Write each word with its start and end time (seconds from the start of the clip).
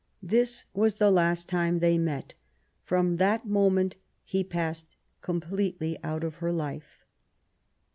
This 0.23 0.65
was 0.73 0.95
the 0.95 1.11
last 1.11 1.47
time 1.47 1.77
they 1.77 1.99
met. 1.99 2.33
From 2.83 3.17
that 3.17 3.45
moment 3.45 3.97
he 4.23 4.43
passed 4.43 4.95
completely 5.21 5.95
out 6.03 6.23
of 6.23 6.37
her 6.37 6.51
life. 6.51 7.05